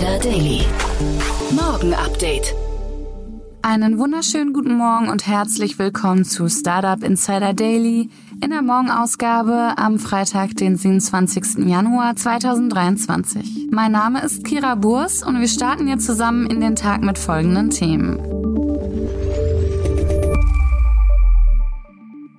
Insider 0.00 0.18
Daily. 0.18 0.62
Morgen 1.50 1.92
Update. 1.92 2.54
Einen 3.60 3.98
wunderschönen 3.98 4.54
guten 4.54 4.74
Morgen 4.74 5.10
und 5.10 5.26
herzlich 5.26 5.78
willkommen 5.78 6.24
zu 6.24 6.48
Startup 6.48 7.04
Insider 7.04 7.52
Daily 7.52 8.08
in 8.42 8.48
der 8.48 8.62
Morgenausgabe 8.62 9.74
am 9.76 9.98
Freitag, 9.98 10.56
den 10.56 10.76
27. 10.76 11.66
Januar 11.66 12.16
2023. 12.16 13.68
Mein 13.70 13.92
Name 13.92 14.22
ist 14.22 14.42
Kira 14.42 14.74
Burs 14.74 15.22
und 15.22 15.38
wir 15.38 15.48
starten 15.48 15.86
jetzt 15.86 16.06
zusammen 16.06 16.46
in 16.46 16.62
den 16.62 16.76
Tag 16.76 17.02
mit 17.02 17.18
folgenden 17.18 17.68
Themen. 17.68 18.16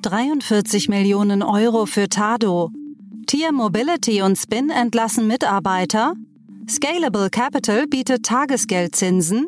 43 0.01 0.89
Millionen 0.89 1.43
Euro 1.43 1.85
für 1.85 2.09
Tado. 2.09 2.71
Tier 3.27 3.51
Mobility 3.51 4.23
und 4.23 4.35
Spin 4.35 4.71
entlassen 4.71 5.27
Mitarbeiter. 5.27 6.15
Scalable 6.71 7.30
Capital 7.30 7.85
bietet 7.85 8.25
Tagesgeldzinsen. 8.25 9.45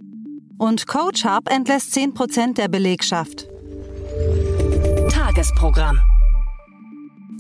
Und 0.58 0.88
Coach 0.88 1.24
Hub 1.24 1.50
entlässt 1.50 1.96
10% 1.96 2.56
der 2.56 2.68
Belegschaft. 2.68 3.48
Tagesprogramm. 5.10 6.00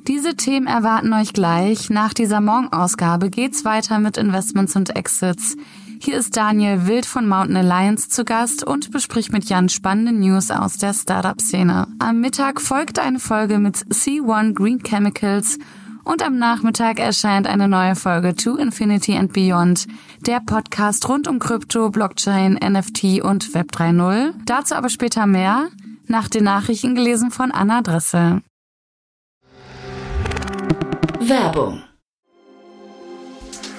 Diese 0.07 0.35
Themen 0.35 0.67
erwarten 0.67 1.11
euch 1.11 1.33
gleich. 1.33 1.89
Nach 1.89 2.13
dieser 2.13 2.39
Morgenausgabe 2.39 3.29
geht's 3.29 3.65
weiter 3.65 3.99
mit 3.99 4.17
Investments 4.17 4.77
und 4.77 4.95
Exits. 4.95 5.57
Hier 5.99 6.17
ist 6.17 6.37
Daniel 6.37 6.87
Wild 6.87 7.05
von 7.05 7.27
Mountain 7.27 7.57
Alliance 7.57 8.07
zu 8.07 8.23
Gast 8.23 8.65
und 8.65 8.91
bespricht 8.91 9.33
mit 9.33 9.49
Jan 9.49 9.67
spannende 9.67 10.13
News 10.13 10.49
aus 10.49 10.77
der 10.77 10.93
Startup-Szene. 10.93 11.87
Am 11.99 12.21
Mittag 12.21 12.61
folgt 12.61 12.99
eine 12.99 13.19
Folge 13.19 13.59
mit 13.59 13.75
C1 13.75 14.53
Green 14.53 14.81
Chemicals 14.81 15.59
und 16.03 16.21
am 16.23 16.37
Nachmittag 16.37 16.99
erscheint 16.99 17.47
eine 17.47 17.67
neue 17.67 17.95
Folge 17.95 18.35
To 18.35 18.55
Infinity 18.55 19.15
and 19.17 19.33
Beyond, 19.33 19.87
der 20.25 20.39
Podcast 20.39 21.07
rund 21.07 21.27
um 21.27 21.39
Krypto, 21.39 21.89
Blockchain, 21.89 22.53
NFT 22.53 23.21
und 23.21 23.53
Web 23.53 23.71
3.0. 23.71 24.33
Dazu 24.45 24.75
aber 24.75 24.89
später 24.89 25.25
mehr, 25.25 25.69
nach 26.07 26.27
den 26.27 26.43
Nachrichten 26.43 26.95
gelesen 26.95 27.31
von 27.31 27.51
Anna 27.51 27.81
Dressel. 27.81 28.41
Werbung. 31.19 31.83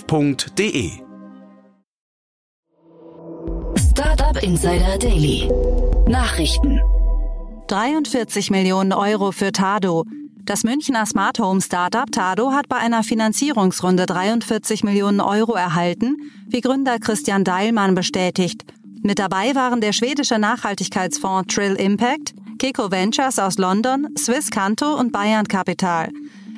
startup.de. 0.00 0.90
Startup 3.76 4.42
Insider 4.42 4.98
Daily. 4.98 5.50
Nachrichten. 6.08 6.80
43 7.68 8.50
Millionen 8.50 8.92
Euro 8.92 9.32
für 9.32 9.52
Tado. 9.52 10.04
Das 10.44 10.64
Münchner 10.64 11.06
Smart 11.06 11.38
Home 11.38 11.60
Startup 11.60 12.10
Tado 12.10 12.52
hat 12.52 12.68
bei 12.68 12.76
einer 12.76 13.02
Finanzierungsrunde 13.02 14.06
43 14.06 14.84
Millionen 14.84 15.20
Euro 15.20 15.54
erhalten, 15.54 16.16
wie 16.46 16.60
Gründer 16.60 16.98
Christian 16.98 17.44
Deilmann 17.44 17.94
bestätigt. 17.94 18.64
Mit 19.02 19.18
dabei 19.18 19.54
waren 19.54 19.80
der 19.80 19.92
schwedische 19.92 20.38
Nachhaltigkeitsfonds 20.38 21.54
Trill 21.54 21.74
Impact, 21.74 22.34
Kiko 22.58 22.90
Ventures 22.90 23.38
aus 23.38 23.58
London, 23.58 24.08
Swiss 24.18 24.50
Canto 24.50 24.94
und 24.98 25.12
Bayern 25.12 25.46
Capital. 25.46 26.08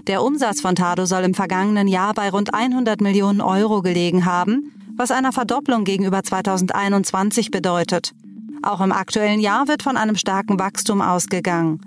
Der 0.09 0.25
Umsatz 0.25 0.61
von 0.61 0.75
Tado 0.75 1.07
soll 1.07 1.23
im 1.23 1.35
vergangenen 1.35 1.87
Jahr 1.87 2.13
bei 2.13 2.29
rund 2.29 2.53
100 2.53 3.01
Millionen 3.01 3.41
Euro 3.41 3.83
gelegen 3.83 4.25
haben, 4.25 4.73
was 4.97 5.13
einer 5.13 5.33
Verdopplung 5.33 5.85
gegenüber 5.85 6.25
2021 6.25 7.53
bedeutet. 7.53 8.13
Auch 8.63 8.81
im 8.81 8.91
aktuellen 8.91 9.39
Jahr 9.39 9.69
wird 9.69 9.83
von 9.83 9.97
einem 9.97 10.17
starken 10.17 10.59
Wachstum 10.59 11.01
ausgegangen. 11.01 11.81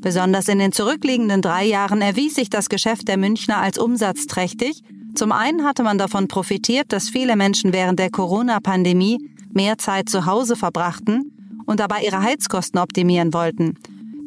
Besonders 0.00 0.48
in 0.48 0.58
den 0.58 0.72
zurückliegenden 0.72 1.42
drei 1.42 1.66
Jahren 1.66 2.00
erwies 2.00 2.36
sich 2.36 2.48
das 2.48 2.70
Geschäft 2.70 3.06
der 3.06 3.18
Münchner 3.18 3.58
als 3.58 3.76
umsatzträchtig. 3.76 4.82
Zum 5.14 5.30
einen 5.30 5.64
hatte 5.64 5.82
man 5.82 5.98
davon 5.98 6.26
profitiert, 6.26 6.92
dass 6.92 7.10
viele 7.10 7.36
Menschen 7.36 7.74
während 7.74 7.98
der 7.98 8.10
Corona-Pandemie 8.10 9.18
mehr 9.52 9.76
Zeit 9.76 10.08
zu 10.08 10.24
Hause 10.24 10.56
verbrachten 10.56 11.32
und 11.66 11.80
dabei 11.80 12.02
ihre 12.02 12.22
Heizkosten 12.22 12.80
optimieren 12.80 13.34
wollten. 13.34 13.76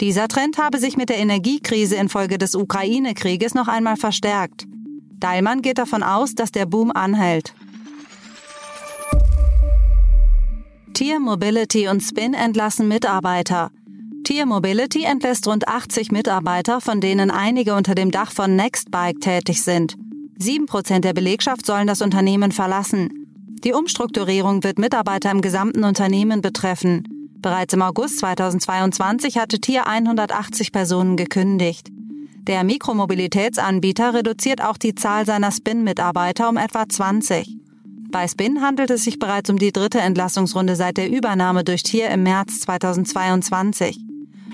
Dieser 0.01 0.27
Trend 0.27 0.57
habe 0.57 0.79
sich 0.79 0.97
mit 0.97 1.09
der 1.09 1.19
Energiekrise 1.19 1.95
infolge 1.95 2.39
des 2.39 2.55
Ukraine-Krieges 2.55 3.53
noch 3.53 3.67
einmal 3.67 3.97
verstärkt. 3.97 4.65
Dahlmann 5.19 5.61
geht 5.61 5.77
davon 5.77 6.01
aus, 6.01 6.33
dass 6.33 6.51
der 6.51 6.65
Boom 6.65 6.89
anhält. 6.91 7.53
Tier 10.95 11.19
Mobility 11.19 11.87
und 11.87 12.01
Spin 12.01 12.33
entlassen 12.33 12.87
Mitarbeiter. 12.87 13.69
Tier 14.23 14.47
Mobility 14.47 15.03
entlässt 15.03 15.47
rund 15.47 15.67
80 15.67 16.11
Mitarbeiter, 16.11 16.81
von 16.81 16.99
denen 16.99 17.29
einige 17.29 17.75
unter 17.75 17.93
dem 17.93 18.09
Dach 18.09 18.31
von 18.31 18.55
Nextbike 18.55 19.21
tätig 19.21 19.61
sind. 19.61 19.95
Sieben 20.39 20.65
Prozent 20.65 21.05
der 21.05 21.13
Belegschaft 21.13 21.63
sollen 21.63 21.85
das 21.85 22.01
Unternehmen 22.01 22.51
verlassen. 22.51 23.27
Die 23.63 23.73
Umstrukturierung 23.73 24.63
wird 24.63 24.79
Mitarbeiter 24.79 25.29
im 25.29 25.41
gesamten 25.41 25.83
Unternehmen 25.83 26.41
betreffen. 26.41 27.20
Bereits 27.41 27.73
im 27.73 27.81
August 27.81 28.19
2022 28.19 29.37
hatte 29.37 29.59
Tier 29.59 29.87
180 29.87 30.71
Personen 30.71 31.17
gekündigt. 31.17 31.89
Der 32.43 32.63
Mikromobilitätsanbieter 32.63 34.13
reduziert 34.13 34.63
auch 34.63 34.77
die 34.77 34.93
Zahl 34.93 35.25
seiner 35.25 35.51
Spin-Mitarbeiter 35.51 36.49
um 36.49 36.57
etwa 36.57 36.87
20. 36.87 37.57
Bei 38.11 38.27
Spin 38.27 38.61
handelt 38.61 38.91
es 38.91 39.05
sich 39.05 39.17
bereits 39.17 39.49
um 39.49 39.57
die 39.57 39.71
dritte 39.71 39.99
Entlassungsrunde 39.99 40.75
seit 40.75 40.97
der 40.97 41.09
Übernahme 41.09 41.63
durch 41.63 41.81
Tier 41.81 42.09
im 42.09 42.23
März 42.23 42.59
2022. 42.61 43.99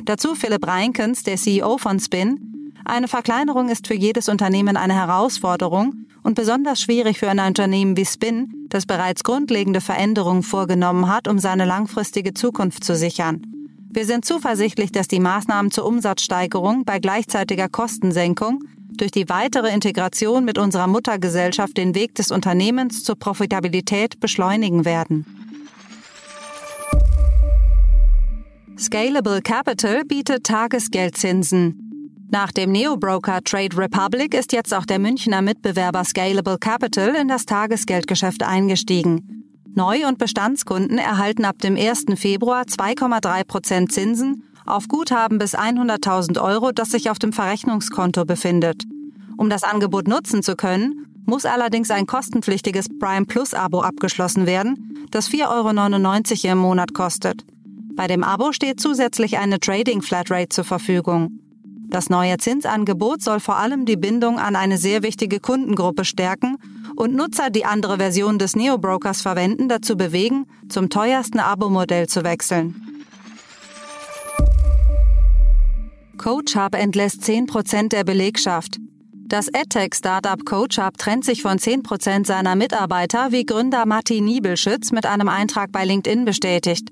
Dazu 0.06 0.36
Philipp 0.36 0.66
Reinkens, 0.66 1.24
der 1.24 1.36
CEO 1.36 1.78
von 1.78 2.00
Spin. 2.00 2.74
Eine 2.86 3.10
Verkleinerung 3.10 3.68
ist 3.68 3.88
für 3.88 3.96
jedes 3.96 4.30
Unternehmen 4.30 4.78
eine 4.78 4.94
Herausforderung 4.94 6.06
und 6.24 6.36
besonders 6.36 6.82
schwierig 6.82 7.20
für 7.20 7.30
ein 7.30 7.40
Unternehmen 7.40 7.98
wie 7.98 8.06
Spin, 8.06 8.57
das 8.70 8.86
bereits 8.86 9.24
grundlegende 9.24 9.82
Veränderungen 9.82 10.44
vorgenommen 10.44 11.08
hat, 11.08 11.28
um 11.28 11.40
seine 11.40 11.66
langfristige 11.66 12.34
Zukunft 12.34 12.84
zu 12.84 12.96
sichern. 12.96 13.42
Wir 13.90 14.06
sind 14.06 14.26
zuversichtlich, 14.26 14.92
dass 14.92 15.08
die 15.08 15.20
Maßnahmen 15.20 15.72
zur 15.72 15.86
Umsatzsteigerung 15.86 16.86
bei 16.86 17.00
gleichzeitiger 17.00 17.70
Kostensenkung 17.70 18.64
durch 18.98 19.12
die 19.12 19.30
weitere 19.30 19.74
Integration 19.74 20.46
mit 20.46 20.58
unserer 20.58 20.88
Muttergesellschaft 20.88 21.78
den 21.78 21.96
Weg 21.96 22.16
des 22.16 22.32
Unternehmens 22.32 23.04
zur 23.04 23.16
Profitabilität 23.16 24.20
beschleunigen 24.20 24.86
werden. 24.86 25.26
Scalable 28.78 29.42
Capital 29.42 30.04
bietet 30.06 30.44
Tagesgeldzinsen. 30.44 31.87
Nach 32.30 32.52
dem 32.52 32.74
Neobroker 32.74 33.42
Trade 33.42 33.78
Republic 33.78 34.34
ist 34.34 34.52
jetzt 34.52 34.74
auch 34.74 34.86
der 34.86 35.00
Münchner 35.00 35.42
Mitbewerber 35.42 36.04
Scalable 36.04 36.58
Capital 36.58 37.16
in 37.16 37.30
das 37.30 37.46
Tagesgeldgeschäft 37.46 38.44
eingestiegen. 38.44 39.46
Neu- 39.76 40.06
und 40.06 40.18
Bestandskunden 40.18 40.98
erhalten 40.98 41.46
ab 41.46 41.60
dem 41.60 41.78
1. 41.78 42.06
Februar 42.16 42.64
2,3 42.64 43.46
Prozent 43.46 43.92
Zinsen 43.94 44.44
auf 44.66 44.90
Guthaben 44.90 45.38
bis 45.38 45.56
100.000 45.56 46.42
Euro, 46.44 46.74
das 46.74 46.90
sich 46.90 47.10
auf 47.10 47.18
dem 47.18 47.32
Verrechnungskonto 47.32 48.26
befindet. 48.26 48.84
Um 49.38 49.50
das 49.50 49.64
Angebot 49.64 50.10
nutzen 50.10 50.44
zu 50.44 50.58
können, 50.58 51.06
muss 51.26 51.46
allerdings 51.46 51.92
ein 51.92 52.08
kostenpflichtiges 52.08 52.88
Prime 53.00 53.26
Plus 53.26 53.54
Abo 53.54 53.82
abgeschlossen 53.82 54.46
werden, 54.46 55.08
das 55.12 55.30
4,99 55.30 56.44
Euro 56.44 56.52
im 56.52 56.58
Monat 56.58 56.94
kostet. 56.94 57.46
Bei 57.96 58.08
dem 58.08 58.26
Abo 58.26 58.52
steht 58.52 58.82
zusätzlich 58.82 59.38
eine 59.38 59.62
Trading 59.62 60.02
Flatrate 60.02 60.50
zur 60.50 60.66
Verfügung. 60.66 61.40
Das 61.90 62.10
neue 62.10 62.38
Zinsangebot 62.38 63.22
soll 63.22 63.40
vor 63.40 63.58
allem 63.58 63.86
die 63.86 63.96
Bindung 63.96 64.40
an 64.40 64.56
eine 64.56 64.78
sehr 64.78 65.04
wichtige 65.04 65.40
Kundengruppe 65.40 66.04
stärken 66.04 66.58
und 66.96 67.16
Nutzer, 67.16 67.50
die 67.50 67.66
andere 67.66 67.98
Versionen 67.98 68.40
des 68.40 68.56
Neo-Brokers 68.56 69.22
verwenden, 69.22 69.70
dazu 69.70 69.96
bewegen, 69.96 70.46
zum 70.68 70.90
teuersten 70.90 71.40
Abo-Modell 71.40 72.08
zu 72.08 72.24
wechseln. 72.24 72.76
CoachHub 76.18 76.76
entlässt 76.76 77.24
10% 77.24 77.90
der 77.90 78.04
Belegschaft. 78.04 78.78
Das 79.28 79.48
EdTech-Startup 79.48 80.44
CoachUp 80.46 80.98
trennt 80.98 81.26
sich 81.26 81.42
von 81.42 81.58
10% 81.58 82.26
seiner 82.26 82.56
Mitarbeiter, 82.56 83.32
wie 83.32 83.46
Gründer 83.46 83.86
Matti 83.86 84.22
Niebelschütz 84.22 84.92
mit 84.92 85.06
einem 85.06 85.30
Eintrag 85.30 85.72
bei 85.72 85.86
LinkedIn 85.86 86.26
bestätigt. 86.26 86.90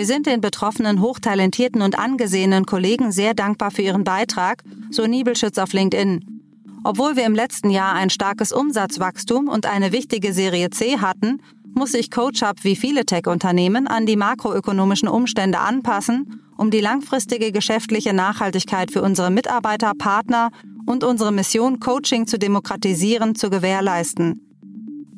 Wir 0.00 0.06
sind 0.06 0.24
den 0.24 0.40
betroffenen, 0.40 1.02
hochtalentierten 1.02 1.82
und 1.82 1.98
angesehenen 1.98 2.64
Kollegen 2.64 3.12
sehr 3.12 3.34
dankbar 3.34 3.70
für 3.70 3.82
ihren 3.82 4.02
Beitrag, 4.02 4.62
so 4.90 5.06
Niebelschütz 5.06 5.58
auf 5.58 5.74
LinkedIn. 5.74 6.40
Obwohl 6.84 7.16
wir 7.16 7.26
im 7.26 7.34
letzten 7.34 7.68
Jahr 7.68 7.92
ein 7.92 8.08
starkes 8.08 8.50
Umsatzwachstum 8.50 9.46
und 9.46 9.66
eine 9.66 9.92
wichtige 9.92 10.32
Serie 10.32 10.70
C 10.70 11.00
hatten, 11.00 11.42
muss 11.74 11.92
sich 11.92 12.10
CoachUp 12.10 12.64
wie 12.64 12.76
viele 12.76 13.04
Tech-Unternehmen 13.04 13.86
an 13.86 14.06
die 14.06 14.16
makroökonomischen 14.16 15.06
Umstände 15.06 15.58
anpassen, 15.58 16.40
um 16.56 16.70
die 16.70 16.80
langfristige 16.80 17.52
geschäftliche 17.52 18.14
Nachhaltigkeit 18.14 18.90
für 18.90 19.02
unsere 19.02 19.30
Mitarbeiter, 19.30 19.92
Partner 19.92 20.48
und 20.86 21.04
unsere 21.04 21.30
Mission, 21.30 21.78
Coaching 21.78 22.26
zu 22.26 22.38
demokratisieren, 22.38 23.34
zu 23.34 23.50
gewährleisten. 23.50 24.40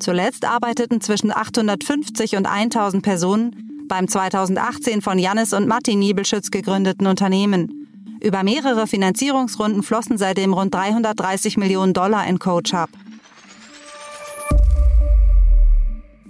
Zuletzt 0.00 0.44
arbeiteten 0.44 1.00
zwischen 1.00 1.30
850 1.30 2.34
und 2.34 2.46
1000 2.46 3.04
Personen 3.04 3.71
beim 3.88 4.08
2018 4.08 5.02
von 5.02 5.18
Jannis 5.18 5.52
und 5.52 5.66
Matti 5.66 5.96
Niebelschütz 5.96 6.50
gegründeten 6.50 7.06
Unternehmen. 7.06 7.88
Über 8.22 8.42
mehrere 8.42 8.86
Finanzierungsrunden 8.86 9.82
flossen 9.82 10.18
seitdem 10.18 10.52
rund 10.52 10.74
330 10.74 11.56
Millionen 11.56 11.92
Dollar 11.92 12.26
in 12.26 12.38
CoachUp. 12.38 12.90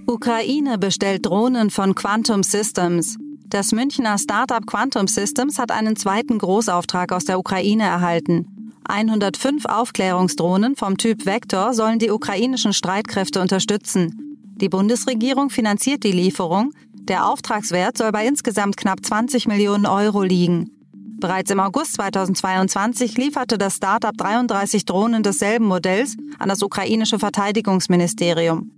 Ukraine 0.06 0.78
bestellt 0.78 1.26
Drohnen 1.26 1.70
von 1.70 1.94
Quantum 1.94 2.42
Systems. 2.42 3.16
Das 3.46 3.72
Münchner 3.72 4.18
Startup 4.18 4.66
Quantum 4.66 5.06
Systems 5.06 5.58
hat 5.58 5.70
einen 5.70 5.96
zweiten 5.96 6.38
Großauftrag 6.38 7.12
aus 7.12 7.24
der 7.24 7.38
Ukraine 7.38 7.84
erhalten. 7.84 8.46
105 8.84 9.66
Aufklärungsdrohnen 9.66 10.74
vom 10.74 10.96
Typ 10.96 11.24
Vector 11.24 11.72
sollen 11.72 11.98
die 11.98 12.10
ukrainischen 12.10 12.72
Streitkräfte 12.72 13.40
unterstützen. 13.40 14.38
Die 14.56 14.68
Bundesregierung 14.68 15.50
finanziert 15.50 16.02
die 16.04 16.12
Lieferung. 16.12 16.72
Der 17.08 17.26
Auftragswert 17.26 17.98
soll 17.98 18.12
bei 18.12 18.26
insgesamt 18.26 18.76
knapp 18.76 19.04
20 19.04 19.48
Millionen 19.48 19.86
Euro 19.86 20.22
liegen. 20.22 20.70
Bereits 21.18 21.50
im 21.50 21.60
August 21.60 21.94
2022 21.94 23.16
lieferte 23.16 23.58
das 23.58 23.76
Startup 23.76 24.16
33 24.16 24.84
Drohnen 24.84 25.22
desselben 25.22 25.66
Modells 25.66 26.16
an 26.38 26.48
das 26.48 26.62
ukrainische 26.62 27.18
Verteidigungsministerium. 27.18 28.70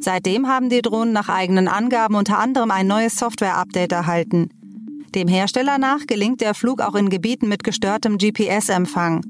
Seitdem 0.00 0.48
haben 0.48 0.68
die 0.68 0.82
Drohnen 0.82 1.12
nach 1.12 1.28
eigenen 1.28 1.68
Angaben 1.68 2.14
unter 2.14 2.38
anderem 2.38 2.70
ein 2.70 2.86
neues 2.86 3.16
Software-Update 3.16 3.92
erhalten. 3.92 4.50
Dem 5.14 5.28
Hersteller 5.28 5.78
nach 5.78 6.06
gelingt 6.06 6.40
der 6.40 6.54
Flug 6.54 6.80
auch 6.80 6.94
in 6.94 7.08
Gebieten 7.08 7.48
mit 7.48 7.64
gestörtem 7.64 8.18
GPS-Empfang. 8.18 9.22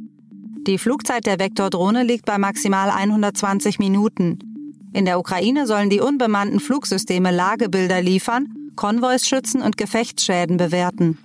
Die 0.66 0.78
Flugzeit 0.78 1.26
der 1.26 1.38
Vektordrohne 1.38 2.04
liegt 2.04 2.26
bei 2.26 2.38
maximal 2.38 2.90
120 2.90 3.80
Minuten. 3.80 4.51
In 4.92 5.06
der 5.06 5.18
Ukraine 5.18 5.66
sollen 5.66 5.88
die 5.88 6.00
unbemannten 6.00 6.60
Flugsysteme 6.60 7.30
Lagebilder 7.30 8.02
liefern, 8.02 8.48
Konvois 8.76 9.20
schützen 9.24 9.62
und 9.62 9.76
Gefechtsschäden 9.76 10.56
bewerten. 10.58 11.18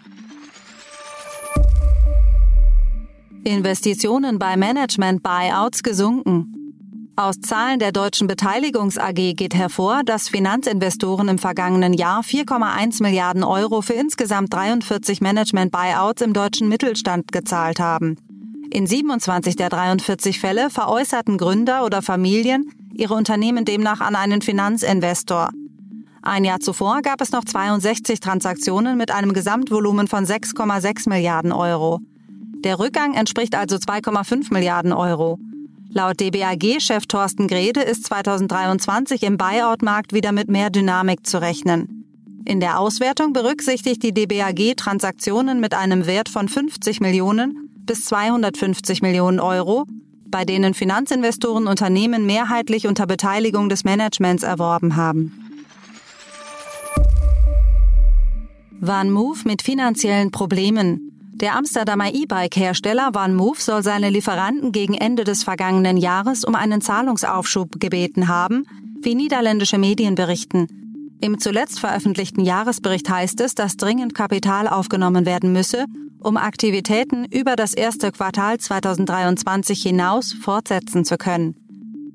Investitionen 3.44 4.40
bei 4.40 4.58
Management-Buyouts 4.58 5.84
gesunken. 5.84 6.54
Aus 7.16 7.40
Zahlen 7.42 7.80
der 7.80 7.92
Deutschen 7.92 8.28
Beteiligungs 8.28 8.98
AG 8.98 9.34
geht 9.36 9.56
hervor, 9.56 10.02
dass 10.06 10.30
Finanzinvestoren 10.30 11.30
im 11.30 11.40
vergangenen 11.40 11.94
Jahr 11.94 12.22
4,1 12.22 13.02
Milliarden 13.02 13.44
Euro 13.44 13.82
für 13.82 13.94
insgesamt 13.94 14.54
43 14.54 15.22
Management-Buyouts 15.22 16.22
im 16.22 16.34
deutschen 16.34 16.68
Mittelstand 16.70 17.32
gezahlt 17.32 17.80
haben. 17.80 18.18
In 18.70 18.86
27 18.86 19.56
der 19.56 19.70
43 19.70 20.40
Fälle 20.40 20.70
veräußerten 20.70 21.38
Gründer 21.38 21.86
oder 21.86 22.02
Familien 22.02 22.72
ihre 22.98 23.14
Unternehmen 23.14 23.66
demnach 23.66 24.02
an 24.02 24.16
einen 24.16 24.42
Finanzinvestor. 24.42 25.52
Ein 26.22 26.44
Jahr 26.44 26.60
zuvor 26.60 27.02
gab 27.02 27.22
es 27.22 27.32
noch 27.32 27.46
62 27.46 28.20
Transaktionen 28.20 28.98
mit 28.98 29.12
einem 29.12 29.34
Gesamtvolumen 29.34 30.08
von 30.08 30.26
6,6 30.26 31.08
Milliarden 31.08 31.52
Euro. 31.52 32.00
Der 32.64 32.80
Rückgang 32.80 33.14
entspricht 33.14 33.56
also 33.56 33.78
2,5 33.78 34.52
Milliarden 34.52 34.92
Euro. 34.92 35.40
Laut 35.90 36.20
DBAG-Chef 36.20 37.06
Thorsten 37.06 37.48
Grede 37.48 37.82
ist 37.82 38.06
2023 38.06 39.24
im 39.24 39.38
Buyout-Markt 39.38 40.14
wieder 40.14 40.32
mit 40.32 40.50
mehr 40.50 40.70
Dynamik 40.70 41.26
zu 41.26 41.40
rechnen. 41.40 41.98
In 42.46 42.60
der 42.60 42.80
Auswertung 42.80 43.34
berücksichtigt 43.34 44.04
die 44.04 44.14
DBAG 44.14 44.76
Transaktionen 44.76 45.60
mit 45.60 45.74
einem 45.74 46.06
Wert 46.06 46.30
von 46.30 46.48
50 46.48 47.00
Millionen 47.00 47.70
bis 47.86 48.06
250 48.06 49.02
Millionen 49.02 49.40
Euro, 49.40 49.86
bei 50.32 50.46
denen 50.46 50.74
Finanzinvestoren 50.74 51.68
Unternehmen 51.68 52.26
mehrheitlich 52.26 52.88
unter 52.88 53.08
Beteiligung 53.08 53.70
des 53.70 53.84
Managements 53.84 54.44
erworben 54.44 54.96
haben. 54.96 55.44
OneMove 58.82 59.46
mit 59.46 59.62
finanziellen 59.62 60.32
Problemen. 60.32 61.32
Der 61.34 61.56
Amsterdamer 61.56 62.14
E-Bike-Hersteller 62.14 63.12
OneMove 63.16 63.62
soll 63.62 63.84
seine 63.84 64.10
Lieferanten 64.10 64.72
gegen 64.72 64.94
Ende 64.94 65.24
des 65.24 65.44
vergangenen 65.44 65.98
Jahres 65.98 66.44
um 66.44 66.56
einen 66.56 66.82
Zahlungsaufschub 66.82 67.80
gebeten 67.80 68.28
haben, 68.28 68.66
wie 69.02 69.16
niederländische 69.16 69.78
Medien 69.78 70.16
berichten. 70.16 70.68
Im 71.20 71.40
zuletzt 71.40 71.80
veröffentlichten 71.80 72.42
Jahresbericht 72.44 73.10
heißt 73.10 73.42
es, 73.42 73.56
dass 73.56 73.78
dringend 73.78 74.14
Kapital 74.14 74.68
aufgenommen 74.68 75.26
werden 75.26 75.52
müsse, 75.52 75.86
um 76.20 76.38
Aktivitäten 76.38 77.26
über 77.26 77.56
das 77.56 77.74
erste 77.74 78.12
Quartal 78.12 78.58
2023 78.60 79.82
hinaus 79.82 80.34
fortsetzen 80.34 81.06
zu 81.06 81.18
können. 81.18 81.56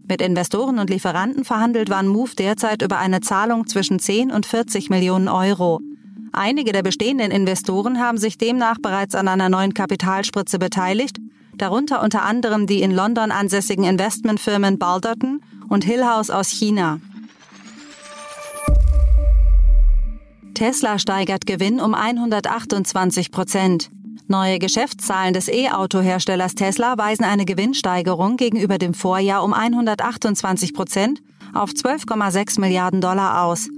Mit 0.09 0.21
Investoren 0.21 0.79
und 0.79 0.91
Lieferanten 0.91 1.45
verhandelt 1.45 1.91
OneMove 1.91 2.35
derzeit 2.35 2.83
über 2.83 2.99
eine 2.99 3.21
Zahlung 3.21 3.67
zwischen 3.67 3.99
10 3.99 4.31
und 4.31 4.47
40 4.47 4.91
Millionen 4.91 5.29
Euro. 5.29 5.81
Einige 6.33 6.73
der 6.73 6.83
bestehenden 6.83 7.31
Investoren 7.31 8.01
haben 8.01 8.19
sich 8.19 8.39
demnach 8.39 8.79
bereits 8.83 9.15
an 9.15 9.29
einer 9.29 9.49
neuen 9.49 9.75
Kapitalspritze 9.75 10.59
beteiligt, 10.59 11.19
darunter 11.57 12.03
unter 12.03 12.23
anderem 12.23 12.67
die 12.67 12.83
in 12.83 12.91
London 12.91 13.31
ansässigen 13.31 13.85
Investmentfirmen 13.85 14.79
Balderton 14.79 15.41
und 15.69 15.85
Hillhouse 15.85 16.31
aus 16.31 16.49
China. 16.49 17.01
Tesla 20.55 20.99
steigert 20.99 21.47
Gewinn 21.47 21.81
um 21.81 21.95
128 21.95 23.31
Prozent. 23.31 23.91
Neue 24.29 24.59
Geschäftszahlen 24.59 25.35
des 25.35 25.49
E-Auto-Herstellers 25.49 26.55
Tesla 26.55 26.97
weisen 26.97 27.25
eine 27.25 27.45
Gewinnsteigerung 27.45 28.37
gegenüber 28.37 28.79
dem 28.79 28.95
Vorjahr 28.95 29.45
um 29.45 29.53
128 29.53 30.75
Prozent 30.75 31.23
auf 31.55 31.71
12,6 31.71 32.61
Milliarden 32.61 33.01
Dollar 33.01 33.45
aus. 33.45 33.69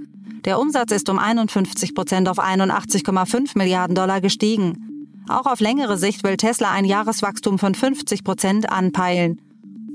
Der 0.45 0.59
Umsatz 0.59 0.91
ist 0.91 1.09
um 1.09 1.17
51 1.17 1.95
Prozent 1.95 2.29
auf 2.29 2.39
81,5 2.39 3.57
Milliarden 3.57 3.95
Dollar 3.95 4.21
gestiegen. 4.21 5.23
Auch 5.27 5.45
auf 5.47 5.59
längere 5.59 5.97
Sicht 5.97 6.23
will 6.23 6.37
Tesla 6.37 6.71
ein 6.71 6.85
Jahreswachstum 6.85 7.57
von 7.57 7.73
50 7.73 8.23
Prozent 8.23 8.69
anpeilen. 8.69 9.41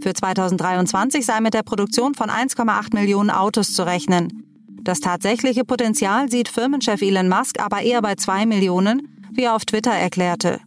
Für 0.02 0.12
2023 0.12 1.24
sei 1.24 1.40
mit 1.40 1.54
der 1.54 1.62
Produktion 1.62 2.14
von 2.14 2.30
1,8 2.30 2.94
Millionen 2.94 3.30
Autos 3.30 3.74
zu 3.74 3.86
rechnen. 3.86 4.49
Das 4.82 5.00
tatsächliche 5.00 5.64
Potenzial 5.64 6.30
sieht 6.30 6.48
Firmenchef 6.48 7.02
Elon 7.02 7.28
Musk 7.28 7.60
aber 7.60 7.82
eher 7.82 8.00
bei 8.00 8.14
2 8.14 8.46
Millionen, 8.46 9.08
wie 9.32 9.44
er 9.44 9.54
auf 9.54 9.64
Twitter 9.64 9.92
erklärte. 9.92 10.60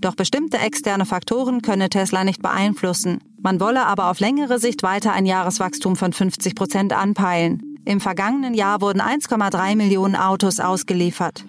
Doch 0.00 0.14
bestimmte 0.16 0.58
externe 0.58 1.06
Faktoren 1.06 1.62
könne 1.62 1.88
Tesla 1.88 2.24
nicht 2.24 2.42
beeinflussen. 2.42 3.18
Man 3.40 3.60
wolle 3.60 3.86
aber 3.86 4.10
auf 4.10 4.20
längere 4.20 4.58
Sicht 4.58 4.82
weiter 4.82 5.12
ein 5.12 5.26
Jahreswachstum 5.26 5.96
von 5.96 6.12
50 6.12 6.54
Prozent 6.54 6.92
anpeilen. 6.92 7.78
Im 7.84 8.00
vergangenen 8.00 8.54
Jahr 8.54 8.80
wurden 8.80 9.00
1,3 9.00 9.76
Millionen 9.76 10.16
Autos 10.16 10.58
ausgeliefert. 10.58 11.44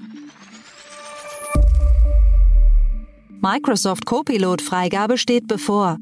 Microsoft 3.41 4.05
Copilot-Freigabe 4.05 5.17
steht 5.17 5.47
bevor. 5.47 5.97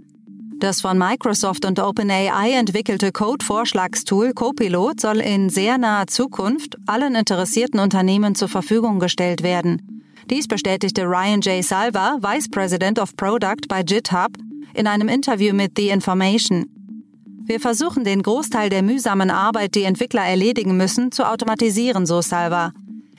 Das 0.62 0.80
von 0.80 0.96
Microsoft 0.96 1.66
und 1.66 1.80
OpenAI 1.80 2.52
entwickelte 2.52 3.12
Code-Vorschlagstool 3.12 4.34
Copilot 4.34 5.02
soll 5.02 5.20
in 5.20 5.50
sehr 5.50 5.80
naher 5.80 6.06
Zukunft 6.06 6.78
allen 6.86 7.16
interessierten 7.16 7.80
Unternehmen 7.80 8.36
zur 8.36 8.48
Verfügung 8.48 9.00
gestellt 9.00 9.42
werden. 9.42 10.04
Dies 10.30 10.48
bestätigte 10.48 11.06
Ryan 11.06 11.42
J. 11.42 11.64
Salva, 11.64 12.20
Vice 12.22 12.48
President 12.52 13.00
of 13.00 13.16
Product 13.16 13.68
bei 13.68 13.82
GitHub, 13.82 14.38
in 14.76 14.86
einem 14.86 15.08
Interview 15.08 15.56
mit 15.56 15.72
The 15.76 15.90
Information. 15.90 16.68
Wir 17.44 17.60
versuchen 17.60 18.04
den 18.04 18.22
Großteil 18.22 18.70
der 18.70 18.84
mühsamen 18.84 19.32
Arbeit, 19.32 19.74
die 19.74 19.82
Entwickler 19.82 20.26
erledigen 20.26 20.78
müssen, 20.78 21.12
zu 21.12 21.28
automatisieren, 21.28 22.06
so 22.06 22.22
Salva. 22.22 22.72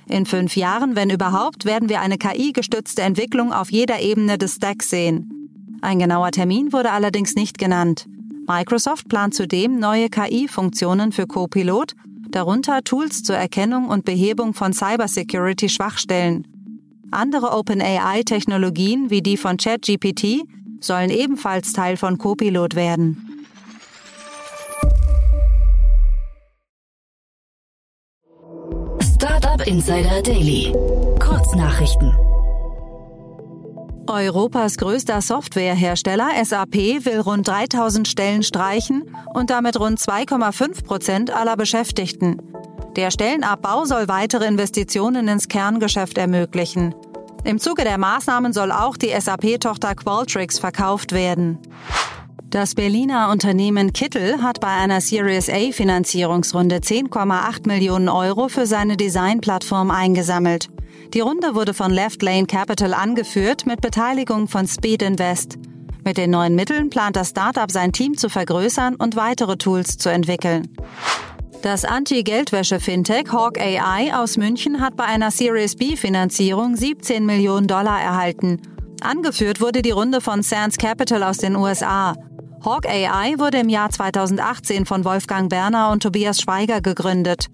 In 0.09 0.27
fünf 0.27 0.55
Jahren, 0.55 0.95
wenn 0.95 1.11
überhaupt, 1.11 1.65
werden 1.65 1.89
wir 1.89 2.03
eine 2.03 2.19
KI-gestützte 2.19 3.03
Entwicklung 3.03 3.53
auf 3.53 3.73
jeder 3.73 3.99
Ebene 3.99 4.39
des 4.39 4.55
Stacks 4.55 4.91
sehen. 4.91 5.42
Ein 5.83 5.99
genauer 5.99 6.31
Termin 6.31 6.73
wurde 6.73 6.93
allerdings 6.93 7.35
nicht 7.35 7.59
genannt. 7.59 8.07
Microsoft 8.47 9.09
plant 9.09 9.35
zudem 9.35 9.81
neue 9.81 10.09
KI-Funktionen 10.09 11.11
für 11.11 11.27
Copilot, 11.27 11.95
darunter 12.31 12.83
Tools 12.85 13.25
zur 13.25 13.37
Erkennung 13.37 13.89
und 13.89 14.05
Behebung 14.05 14.55
von 14.55 14.73
Cybersecurity-Schwachstellen. 14.73 16.47
Andere 17.11 17.51
OpenAI-Technologien 17.51 19.11
wie 19.11 19.23
die 19.23 19.37
von 19.37 19.57
ChatGPT 19.57 20.45
sollen 20.81 21.11
ebenfalls 21.11 21.73
Teil 21.73 21.97
von 21.97 22.17
Copilot 22.17 22.77
werden. 22.77 23.29
Startup 29.01 29.67
Insider 29.67 30.23
Daily. 30.23 30.73
Kurznachrichten. 31.19 32.32
Europas 34.13 34.77
größter 34.77 35.23
Softwarehersteller 35.23 36.29
SAP 36.45 36.75
will 37.05 37.21
rund 37.21 37.49
3000 37.49 38.07
Stellen 38.07 38.43
streichen 38.43 39.05
und 39.33 39.51
damit 39.51 39.81
rund 39.81 39.99
2,5 39.99 40.85
Prozent 40.85 41.31
aller 41.31 41.57
Beschäftigten. 41.57 42.37
Der 42.97 43.11
Stellenabbau 43.11 43.87
soll 43.87 44.09
weitere 44.09 44.47
Investitionen 44.47 45.27
ins 45.29 45.49
Kerngeschäft 45.49 46.19
ermöglichen. 46.19 46.95
Im 47.45 47.59
Zuge 47.59 47.85
der 47.85 47.97
Maßnahmen 47.97 48.53
soll 48.53 48.71
auch 48.71 48.97
die 48.97 49.19
SAP-Tochter 49.19 49.95
Qualtrics 49.95 50.59
verkauft 50.59 51.13
werden. 51.13 51.59
Das 52.51 52.75
Berliner 52.75 53.31
Unternehmen 53.31 53.95
Kittel 53.95 54.43
hat 54.43 54.61
bei 54.61 54.69
einer 54.69 55.01
Series 55.01 55.49
A 55.49 55.73
Finanzierungsrunde 55.73 56.77
10,8 56.77 57.67
Millionen 57.67 58.11
Euro 58.11 58.49
für 58.49 58.67
seine 58.67 58.99
Designplattform 58.99 59.91
eingesammelt. 59.91 60.69
Die 61.15 61.21
Runde 61.21 61.55
wurde 61.55 61.75
von 61.75 61.91
Left 61.91 62.23
Lane 62.23 62.47
Capital 62.47 62.95
angeführt 62.95 63.67
mit 63.67 63.83
Beteiligung 63.83 64.49
von 64.49 64.67
Speed 64.67 65.03
Invest. 65.03 65.59
Mit 66.05 66.17
den 66.17 66.31
neuen 66.31 66.55
Mitteln 66.55 66.89
plant 66.89 67.17
das 67.17 67.29
Startup 67.29 67.71
sein 67.71 67.93
Team 67.93 68.17
zu 68.17 68.31
vergrößern 68.31 68.95
und 68.95 69.15
weitere 69.15 69.59
Tools 69.59 69.99
zu 69.99 70.09
entwickeln. 70.09 70.75
Das 71.61 71.85
Anti-Geldwäsche-Fintech 71.85 73.31
Hawk 73.31 73.61
AI 73.61 74.15
aus 74.15 74.39
München 74.39 74.81
hat 74.81 74.97
bei 74.97 75.05
einer 75.05 75.31
Series 75.31 75.77
B-Finanzierung 75.77 76.77
17 76.77 77.27
Millionen 77.27 77.67
Dollar 77.67 78.01
erhalten. 78.01 78.63
Angeführt 79.03 79.61
wurde 79.61 79.83
die 79.83 79.91
Runde 79.91 80.23
von 80.23 80.43
Sands 80.43 80.79
Capital 80.79 81.23
aus 81.25 81.37
den 81.37 81.57
USA. 81.57 82.15
Hawk 82.65 82.87
AI 82.87 83.35
wurde 83.37 83.59
im 83.59 83.69
Jahr 83.69 83.91
2018 83.91 84.87
von 84.87 85.05
Wolfgang 85.05 85.51
Berner 85.51 85.91
und 85.91 86.03
Tobias 86.03 86.41
Schweiger 86.41 86.81
gegründet. 86.81 87.49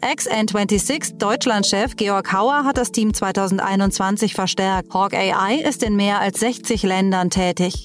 Ex-N26 0.00 1.18
Deutschlandchef 1.18 1.96
Georg 1.96 2.32
Hauer 2.32 2.64
hat 2.64 2.78
das 2.78 2.92
Team 2.92 3.12
2021 3.12 4.32
verstärkt. 4.32 4.94
Hawk 4.94 5.12
AI 5.12 5.56
ist 5.56 5.82
in 5.82 5.96
mehr 5.96 6.20
als 6.20 6.38
60 6.38 6.84
Ländern 6.84 7.30
tätig. 7.30 7.84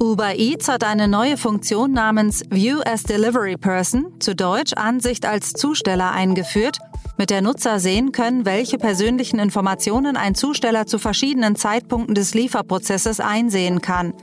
Uber 0.00 0.36
Eats 0.36 0.68
hat 0.68 0.84
eine 0.84 1.08
neue 1.08 1.36
Funktion 1.36 1.92
namens 1.92 2.44
View 2.50 2.80
as 2.86 3.02
Delivery 3.02 3.56
Person, 3.56 4.20
zu 4.20 4.36
Deutsch 4.36 4.74
Ansicht 4.74 5.26
als 5.26 5.54
Zusteller 5.54 6.12
eingeführt, 6.12 6.78
mit 7.16 7.30
der 7.30 7.42
Nutzer 7.42 7.80
sehen 7.80 8.12
können, 8.12 8.46
welche 8.46 8.78
persönlichen 8.78 9.40
Informationen 9.40 10.16
ein 10.16 10.36
Zusteller 10.36 10.86
zu 10.86 11.00
verschiedenen 11.00 11.56
Zeitpunkten 11.56 12.14
des 12.14 12.34
Lieferprozesses 12.34 13.18
einsehen 13.18 13.80
kann. 13.80 14.14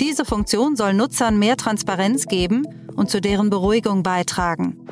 Diese 0.00 0.26
Funktion 0.26 0.76
soll 0.76 0.92
Nutzern 0.92 1.38
mehr 1.38 1.56
Transparenz 1.56 2.26
geben 2.26 2.66
und 2.94 3.08
zu 3.08 3.22
deren 3.22 3.48
Beruhigung 3.48 4.02
beitragen. 4.02 4.86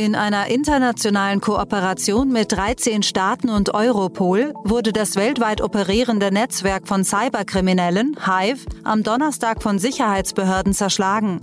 In 0.00 0.14
einer 0.14 0.46
internationalen 0.46 1.42
Kooperation 1.42 2.32
mit 2.32 2.52
13 2.52 3.02
Staaten 3.02 3.50
und 3.50 3.74
Europol 3.74 4.54
wurde 4.64 4.94
das 4.94 5.14
weltweit 5.14 5.60
operierende 5.60 6.32
Netzwerk 6.32 6.88
von 6.88 7.04
Cyberkriminellen, 7.04 8.16
Hive, 8.24 8.64
am 8.82 9.02
Donnerstag 9.02 9.62
von 9.62 9.78
Sicherheitsbehörden 9.78 10.72
zerschlagen. 10.72 11.40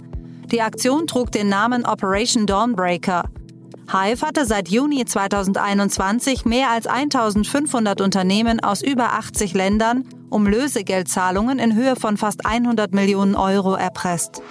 Die 0.51 0.63
Aktion 0.63 1.05
trug 1.05 1.31
den 1.31 1.49
Namen 1.49 1.85
Operation 1.85 2.47
Dawnbreaker. 2.47 3.25
Hive 3.91 4.25
hatte 4.25 4.47
seit 4.47 4.69
Juni 4.69 5.05
2021 5.05 6.45
mehr 6.45 6.71
als 6.71 6.87
1500 6.87 8.01
Unternehmen 8.01 8.59
aus 8.59 8.81
über 8.81 9.13
80 9.13 9.53
Ländern 9.53 10.03
um 10.31 10.47
Lösegeldzahlungen 10.47 11.59
in 11.59 11.75
Höhe 11.75 11.95
von 11.95 12.17
fast 12.17 12.47
100 12.47 12.91
Millionen 12.91 13.35
Euro 13.35 13.75
erpresst. 13.75 14.41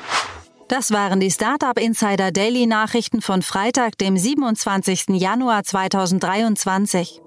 Das 0.68 0.90
waren 0.90 1.20
die 1.20 1.30
Startup 1.30 1.78
Insider 1.78 2.32
Daily 2.32 2.66
Nachrichten 2.66 3.22
von 3.22 3.42
Freitag, 3.42 3.98
dem 3.98 4.16
27. 4.16 5.10
Januar 5.10 5.62
2023. 5.62 7.20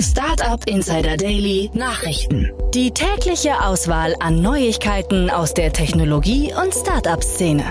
Startup 0.00 0.66
Insider 0.66 1.18
Daily 1.18 1.70
Nachrichten. 1.74 2.50
Die 2.72 2.90
tägliche 2.92 3.62
Auswahl 3.62 4.14
an 4.20 4.40
Neuigkeiten 4.40 5.28
aus 5.28 5.52
der 5.52 5.74
Technologie- 5.74 6.54
und 6.54 6.72
Startup-Szene. 6.72 7.64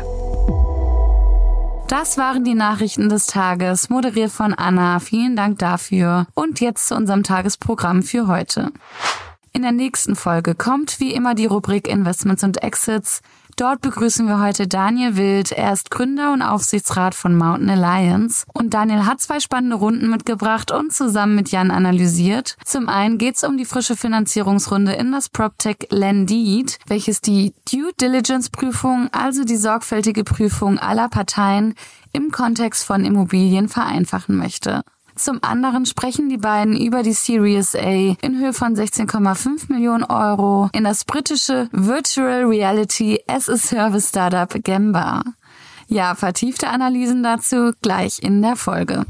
Das 1.87 2.19
waren 2.19 2.43
die 2.43 2.53
Nachrichten 2.53 3.09
des 3.09 3.25
Tages, 3.25 3.89
moderiert 3.89 4.29
von 4.29 4.53
Anna. 4.53 4.99
Vielen 4.99 5.35
Dank 5.35 5.57
dafür. 5.57 6.27
Und 6.35 6.61
jetzt 6.61 6.87
zu 6.87 6.95
unserem 6.95 7.23
Tagesprogramm 7.23 8.03
für 8.03 8.27
heute. 8.27 8.71
In 9.53 9.63
der 9.63 9.71
nächsten 9.71 10.15
Folge 10.15 10.53
kommt 10.53 10.99
wie 10.99 11.13
immer 11.13 11.33
die 11.33 11.47
Rubrik 11.47 11.87
Investments 11.87 12.43
und 12.43 12.61
Exits. 12.61 13.23
Dort 13.59 13.81
begrüßen 13.81 14.25
wir 14.25 14.39
heute 14.39 14.69
Daniel 14.69 15.17
Wild. 15.17 15.51
Er 15.51 15.73
ist 15.73 15.91
Gründer 15.91 16.31
und 16.31 16.41
Aufsichtsrat 16.41 17.13
von 17.13 17.35
Mountain 17.35 17.69
Alliance. 17.69 18.45
Und 18.53 18.73
Daniel 18.73 19.05
hat 19.05 19.19
zwei 19.19 19.41
spannende 19.41 19.75
Runden 19.75 20.09
mitgebracht 20.09 20.71
und 20.71 20.93
zusammen 20.93 21.35
mit 21.35 21.51
Jan 21.51 21.69
analysiert. 21.69 22.55
Zum 22.63 22.87
einen 22.87 23.17
geht 23.17 23.35
es 23.35 23.43
um 23.43 23.57
die 23.57 23.65
frische 23.65 23.97
Finanzierungsrunde 23.97 24.93
in 24.93 25.11
das 25.11 25.27
PropTech 25.27 25.89
Lendit, 25.89 26.79
welches 26.87 27.19
die 27.19 27.53
Due 27.69 27.91
Diligence 27.99 28.49
Prüfung, 28.49 29.09
also 29.11 29.43
die 29.43 29.57
sorgfältige 29.57 30.23
Prüfung 30.23 30.79
aller 30.79 31.09
Parteien 31.09 31.75
im 32.13 32.31
Kontext 32.31 32.85
von 32.85 33.03
Immobilien 33.03 33.67
vereinfachen 33.67 34.37
möchte. 34.37 34.83
Zum 35.19 35.39
anderen 35.41 35.85
sprechen 35.85 36.29
die 36.29 36.37
beiden 36.37 36.79
über 36.79 37.03
die 37.03 37.11
Series 37.11 37.75
A 37.75 38.15
in 38.21 38.39
Höhe 38.39 38.53
von 38.53 38.73
16,5 38.73 39.69
Millionen 39.69 40.05
Euro 40.05 40.69
in 40.71 40.85
das 40.85 41.03
britische 41.03 41.67
Virtual 41.73 42.45
Reality 42.45 43.19
as 43.27 43.49
a 43.49 43.57
Service 43.57 44.07
Startup 44.07 44.49
Gemba. 44.63 45.23
Ja, 45.87 46.15
vertiefte 46.15 46.69
Analysen 46.69 47.21
dazu 47.21 47.73
gleich 47.81 48.23
in 48.23 48.41
der 48.41 48.55
Folge. 48.55 49.05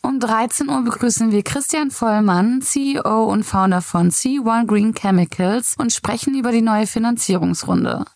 Um 0.00 0.18
13 0.18 0.70
Uhr 0.70 0.80
begrüßen 0.80 1.30
wir 1.30 1.42
Christian 1.42 1.90
Vollmann, 1.90 2.62
CEO 2.62 3.24
und 3.24 3.44
Founder 3.44 3.82
von 3.82 4.10
C1 4.10 4.66
Green 4.66 4.94
Chemicals 4.94 5.76
und 5.76 5.92
sprechen 5.92 6.34
über 6.34 6.52
die 6.52 6.62
neue 6.62 6.86
Finanzierungsrunde. 6.86 8.06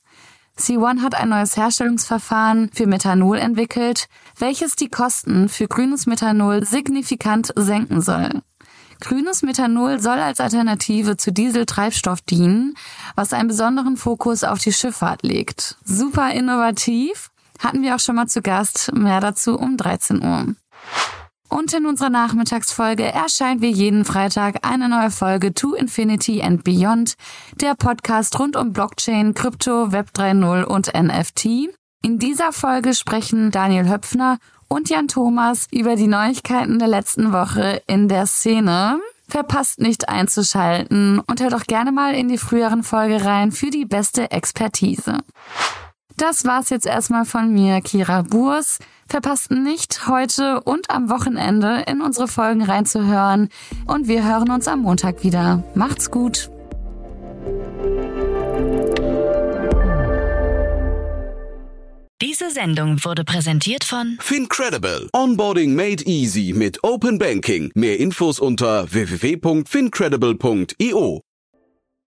C1 0.58 1.02
hat 1.02 1.14
ein 1.14 1.28
neues 1.28 1.56
Herstellungsverfahren 1.56 2.70
für 2.72 2.86
Methanol 2.86 3.38
entwickelt, 3.38 4.08
welches 4.38 4.74
die 4.74 4.88
Kosten 4.88 5.48
für 5.48 5.68
grünes 5.68 6.06
Methanol 6.06 6.64
signifikant 6.64 7.52
senken 7.54 8.00
soll. 8.00 8.42
Grünes 9.00 9.42
Methanol 9.42 10.00
soll 10.00 10.18
als 10.18 10.40
Alternative 10.40 11.18
zu 11.18 11.30
Dieseltreibstoff 11.30 12.22
dienen, 12.22 12.74
was 13.14 13.34
einen 13.34 13.48
besonderen 13.48 13.96
Fokus 13.98 14.42
auf 14.44 14.58
die 14.58 14.72
Schifffahrt 14.72 15.22
legt. 15.22 15.76
Super 15.84 16.32
innovativ. 16.32 17.30
Hatten 17.58 17.82
wir 17.82 17.94
auch 17.94 18.00
schon 18.00 18.16
mal 18.16 18.26
zu 18.26 18.42
Gast. 18.42 18.92
Mehr 18.94 19.20
dazu 19.20 19.58
um 19.58 19.76
13 19.76 20.22
Uhr. 20.22 20.54
Und 21.48 21.72
in 21.72 21.86
unserer 21.86 22.10
Nachmittagsfolge 22.10 23.04
erscheint 23.04 23.62
wie 23.62 23.70
jeden 23.70 24.04
Freitag 24.04 24.66
eine 24.66 24.88
neue 24.88 25.10
Folge 25.10 25.54
To 25.54 25.74
Infinity 25.74 26.42
and 26.42 26.64
Beyond, 26.64 27.14
der 27.60 27.74
Podcast 27.74 28.38
rund 28.38 28.56
um 28.56 28.72
Blockchain, 28.72 29.34
Krypto, 29.34 29.92
Web 29.92 30.10
3.0 30.14 30.64
und 30.64 30.92
NFT. 30.94 31.70
In 32.02 32.18
dieser 32.18 32.52
Folge 32.52 32.94
sprechen 32.94 33.50
Daniel 33.50 33.88
Höpfner 33.88 34.38
und 34.68 34.88
Jan 34.88 35.08
Thomas 35.08 35.66
über 35.70 35.96
die 35.96 36.08
Neuigkeiten 36.08 36.78
der 36.78 36.88
letzten 36.88 37.32
Woche 37.32 37.82
in 37.86 38.08
der 38.08 38.26
Szene. 38.26 39.00
Verpasst 39.28 39.80
nicht 39.80 40.08
einzuschalten 40.08 41.20
und 41.20 41.40
hört 41.40 41.54
auch 41.54 41.64
gerne 41.64 41.90
mal 41.90 42.14
in 42.14 42.28
die 42.28 42.38
früheren 42.38 42.82
Folge 42.82 43.24
rein 43.24 43.50
für 43.50 43.70
die 43.70 43.84
beste 43.84 44.30
Expertise. 44.30 45.18
Das 46.16 46.44
war's 46.44 46.70
jetzt 46.70 46.86
erstmal 46.86 47.24
von 47.24 47.52
mir, 47.52 47.80
Kira 47.80 48.22
Burs. 48.22 48.78
Verpasst 49.08 49.52
nicht, 49.52 50.08
heute 50.08 50.60
und 50.62 50.90
am 50.90 51.08
Wochenende 51.08 51.84
in 51.86 52.00
unsere 52.00 52.26
Folgen 52.28 52.62
reinzuhören. 52.62 53.48
Und 53.86 54.08
wir 54.08 54.24
hören 54.24 54.50
uns 54.50 54.66
am 54.68 54.82
Montag 54.82 55.22
wieder. 55.22 55.62
Macht's 55.74 56.10
gut. 56.10 56.50
Diese 62.22 62.50
Sendung 62.50 63.04
wurde 63.04 63.24
präsentiert 63.24 63.84
von 63.84 64.16
Fincredible. 64.20 65.10
Onboarding 65.12 65.74
made 65.74 66.02
easy 66.04 66.54
mit 66.54 66.82
Open 66.82 67.18
Banking. 67.18 67.70
Mehr 67.74 68.00
Infos 68.00 68.40
unter 68.40 68.90
www.fincredible.io. 68.90 71.20